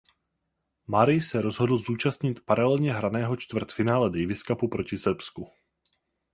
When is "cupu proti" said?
4.43-4.97